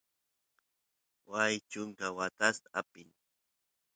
[1.29, 3.07] waay chunka watas apin